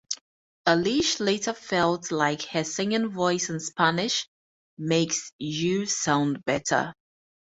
[0.65, 4.27] Eilish later felt like her singing voice in Spanish
[4.75, 6.95] "makes you sound better".